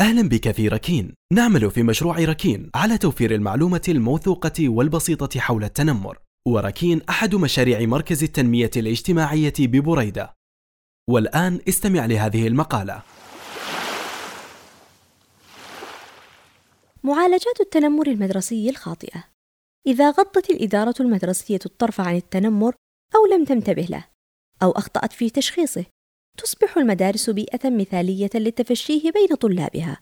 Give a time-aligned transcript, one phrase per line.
[0.00, 1.14] أهلا بك في ركين.
[1.32, 6.18] نعمل في مشروع ركين على توفير المعلومة الموثوقة والبسيطة حول التنمر.
[6.48, 10.34] وركين أحد مشاريع مركز التنمية الاجتماعية ببريدة.
[11.10, 13.02] والآن استمع لهذه المقالة.
[17.04, 19.24] معالجات التنمر المدرسي الخاطئة.
[19.86, 22.74] إذا غضت الإدارة المدرسية الطرف عن التنمر
[23.14, 24.04] أو لم تنتبه له
[24.62, 25.84] أو أخطأت في تشخيصه
[26.36, 30.00] تصبح المدارس بيئة مثالية للتفشيه بين طلابها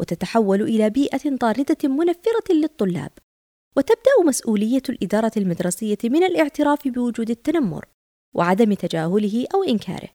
[0.00, 3.10] وتتحول إلى بيئة طاردة منفرة للطلاب
[3.76, 7.84] وتبدأ مسؤولية الإدارة المدرسية من الاعتراف بوجود التنمر
[8.34, 10.08] وعدم تجاهله أو إنكاره.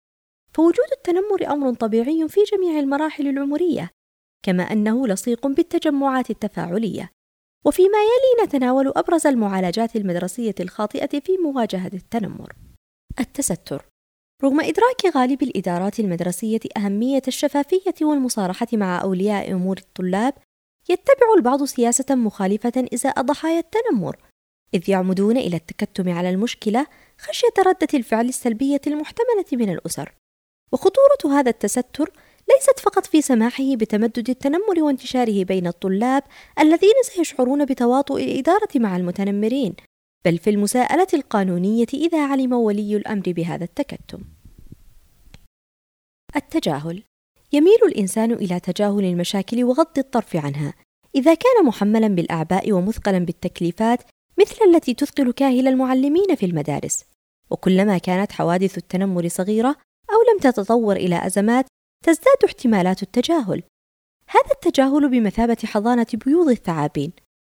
[0.53, 3.89] فوجود التنمر أمر طبيعي في جميع المراحل العمرية
[4.45, 7.11] كما أنه لصيق بالتجمعات التفاعلية.
[7.65, 12.53] وفيما يلي نتناول أبرز المعالجات المدرسية الخاطئة في مواجهة التنمر.
[13.19, 13.85] التستر.
[14.43, 20.33] رغم إدراك غالب الإدارات المدرسية أهمية الشفافية والمصارحة مع أولياء أمور الطلاب
[20.89, 24.17] يتبع البعض سياسة مخالفة إزاء ضحايا التنمر
[24.73, 30.13] إذ يعمدون إلى التكتم على المشكلة خشية ردة الفعل السلبية المحتملة من الأسر
[30.71, 32.11] وخطورة هذا التستر
[32.49, 36.23] ليست فقط في سماحه بتمدد التنمر وانتشاره بين الطلاب
[36.59, 39.75] الذين سيشعرون بتواطؤ الإدارة مع المتنمرين
[40.25, 44.19] بل في المساءلة القانونية إذا علم ولي الأمر بهذا التكتم.
[46.35, 47.03] التجاهل.
[47.51, 50.73] يميل الإنسان إلى تجاهل المشاكل وغض الطرف عنها.
[51.15, 54.03] إذا كان محملا بالأعباء ومثقلا بالتكليفات
[54.39, 57.03] مثل التي تثقل كاهل المعلمين في المدارس.
[57.49, 59.75] وكلما كانت حوادث التنمر صغيرة
[60.09, 61.65] أو لم تتطور إلى أزمات
[62.05, 63.63] تزداد احتمالات التجاهل.
[64.27, 67.11] هذا التجاهل بمثابة حضانة بيوض الثعابين.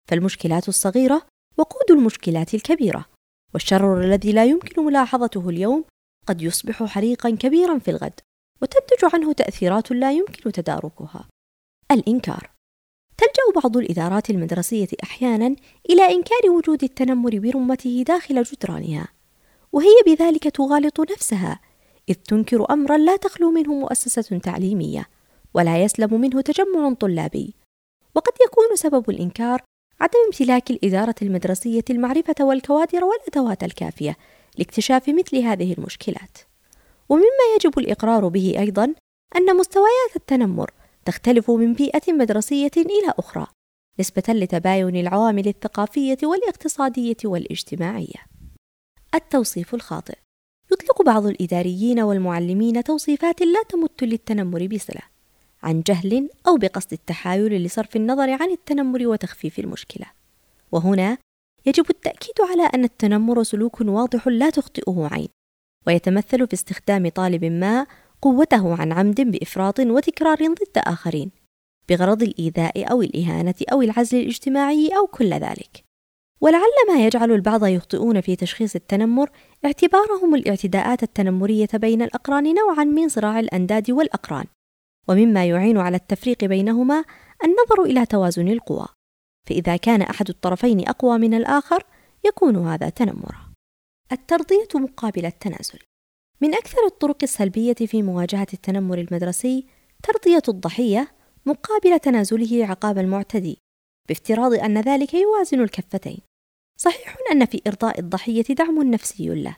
[0.08, 3.04] فالمشكلات الصغيرة وقود المشكلات الكبيرة.
[3.54, 5.84] والشر الذي لا يمكن ملاحظته اليوم
[6.26, 8.20] قد يصبح حريقا كبيرا في الغد.
[8.62, 11.28] وتنتج عنه تأثيرات لا يمكن تداركها.
[11.90, 12.50] الإنكار.
[13.18, 15.56] تلجأ بعض الإدارات المدرسية أحيانا
[15.90, 19.08] إلى إنكار وجود التنمر برمته داخل جدرانها
[19.72, 21.60] وهي بذلك تغالط نفسها
[22.08, 25.08] إذ تنكر أمرا لا تخلو منه مؤسسة تعليمية
[25.54, 27.54] ولا يسلم منه تجمع طلابي.
[28.14, 29.62] وقد يكون سبب الإنكار
[30.00, 34.16] عدم امتلاك الإدارة المدرسية المعرفة والكوادر والأدوات الكافية
[34.58, 36.38] لاكتشاف مثل هذه المشكلات.
[37.08, 38.94] ومما يجب الإقرار به أيضا
[39.36, 40.70] أن مستويات التنمر
[41.04, 43.46] تختلف من بيئة مدرسية إلى أخرى
[44.00, 48.26] نسبة لتباين العوامل الثقافية والاقتصادية والاجتماعية.
[49.14, 50.18] التوصيف الخاطئ
[50.72, 55.02] يطلق بعض الإداريين والمعلمين توصيفات لا تمت للتنمر بصلة
[55.62, 60.06] عن جهل أو بقصد التحايل لصرف النظر عن التنمر وتخفيف المشكلة
[60.72, 61.18] وهنا
[61.66, 65.28] يجب التأكيد على أن التنمر سلوك واضح لا تخطئه عين
[65.86, 67.86] ويتمثل في استخدام طالب ما
[68.22, 71.30] قوته عن عمد بإفراط وتكرار ضد آخرين
[71.88, 75.84] بغرض الإيذاء أو الإهانة أو العزل الاجتماعي أو كل ذلك.
[76.40, 79.30] ولعل ما يجعل البعض يخطئون في تشخيص التنمر
[79.64, 84.44] اعتبارهم الاعتداءات التنمرية بين الأقران نوعا من صراع الأنداد والأقران
[85.08, 87.04] ومما يعين على التفريق بينهما
[87.44, 88.86] النظر إلى توازن القوى.
[89.48, 91.82] فإذا كان أحد الطرفين أقوى من الآخر
[92.24, 93.45] يكون هذا تنمرا.
[94.12, 95.78] الترضية مقابل التنازل.
[96.40, 99.66] من أكثر الطرق السلبية في مواجهة التنمر المدرسي
[100.02, 101.12] ترضية الضحية
[101.46, 103.58] مقابل تنازله عقاب المعتدي
[104.08, 106.18] بافتراض أن ذلك يوازن الكفتين.
[106.78, 109.56] صحيح أن في إرضاء الضحية دعم نفسي له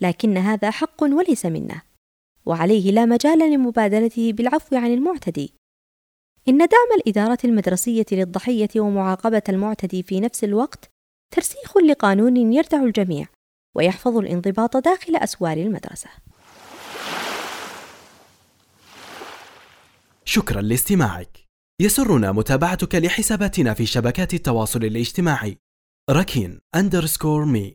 [0.00, 1.82] لكن هذا حق وليس منه
[2.46, 5.52] وعليه لا مجال لمبادلته بالعفو عن المعتدي.
[6.48, 10.90] إن دعم الإدارة المدرسية للضحية ومعاقبة المعتدي في نفس الوقت
[11.34, 13.26] ترسيخ لقانون يردع الجميع.
[13.76, 16.10] ويحفظ الانضباط داخل أسوار المدرسة.
[20.24, 21.46] شكرا لاستماعك.
[21.80, 25.58] يسرنا متابعتك لحساباتنا في شبكات التواصل الاجتماعي.
[26.10, 27.74] ركين أندرسكور مي